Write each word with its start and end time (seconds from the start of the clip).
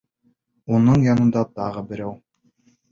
Уның 0.79 1.05
янында 1.11 1.47
тағы 1.61 1.87
берәү. 1.93 2.19